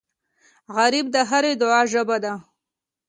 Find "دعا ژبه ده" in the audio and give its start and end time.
1.61-2.33